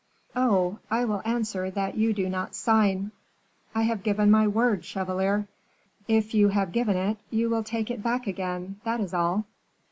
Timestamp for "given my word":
4.01-4.83